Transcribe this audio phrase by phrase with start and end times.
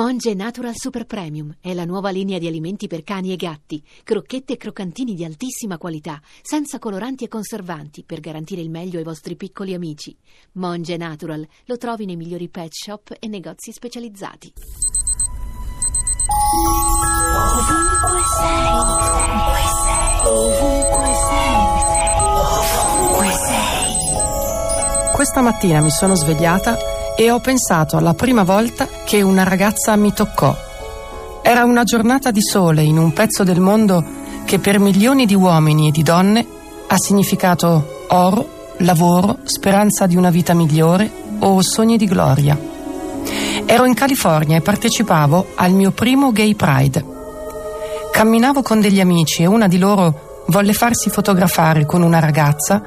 [0.00, 4.54] Monge Natural Super Premium è la nuova linea di alimenti per cani e gatti, crocchette
[4.54, 9.36] e croccantini di altissima qualità, senza coloranti e conservanti, per garantire il meglio ai vostri
[9.36, 10.16] piccoli amici.
[10.52, 14.54] Monge Natural lo trovi nei migliori pet shop e negozi specializzati.
[17.36, 21.60] Ovunque sei, ovunque sei, ovunque sei,
[22.72, 25.12] ovunque sei.
[25.12, 30.10] Questa mattina mi sono svegliata e ho pensato alla prima volta che una ragazza mi
[30.10, 30.56] toccò.
[31.42, 34.02] Era una giornata di sole in un pezzo del mondo
[34.46, 36.46] che per milioni di uomini e di donne
[36.86, 42.58] ha significato oro, lavoro, speranza di una vita migliore o sogni di gloria.
[43.66, 47.04] Ero in California e partecipavo al mio primo Gay Pride.
[48.12, 52.80] Camminavo con degli amici e una di loro volle farsi fotografare con una ragazza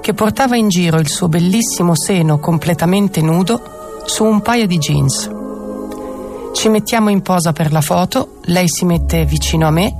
[0.00, 3.78] che portava in giro il suo bellissimo seno completamente nudo
[4.10, 5.30] su un paio di jeans.
[6.52, 9.94] Ci mettiamo in posa per la foto, lei si mette vicino a me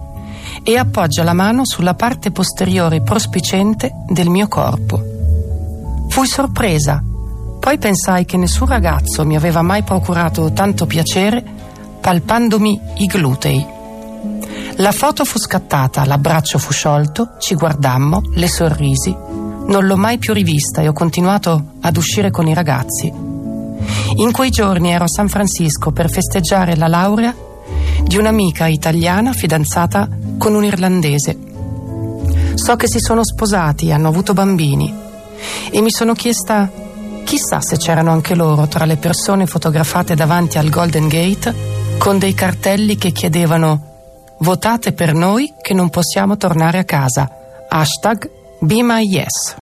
[0.64, 5.00] e appoggia la mano sulla parte posteriore prospicente del mio corpo.
[6.08, 7.00] Fui sorpresa,
[7.60, 11.44] poi pensai che nessun ragazzo mi aveva mai procurato tanto piacere
[12.00, 13.64] palpandomi i glutei.
[14.78, 19.16] La foto fu scattata, l'abbraccio fu sciolto, ci guardammo, le sorrisi.
[19.66, 23.29] Non l'ho mai più rivista e ho continuato ad uscire con i ragazzi.
[24.16, 27.34] In quei giorni ero a San Francisco per festeggiare la laurea
[28.02, 31.36] di un'amica italiana fidanzata con un irlandese.
[32.54, 34.92] So che si sono sposati, hanno avuto bambini
[35.70, 36.70] e mi sono chiesta
[37.24, 41.54] chissà se c'erano anche loro tra le persone fotografate davanti al Golden Gate
[41.98, 43.88] con dei cartelli che chiedevano
[44.38, 47.30] votate per noi che non possiamo tornare a casa.
[47.68, 48.28] Hashtag
[48.60, 49.56] Be My Yes.